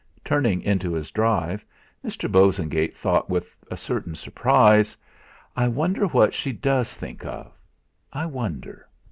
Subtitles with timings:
[0.25, 1.63] Turning into his drive,
[2.03, 2.27] Mr.
[2.27, 4.97] Bosengate thought with a certain surprise:'.
[5.55, 7.51] wonder what she does think of!
[8.11, 8.89] I wonder!'